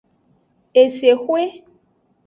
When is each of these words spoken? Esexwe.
Esexwe. 0.81 1.41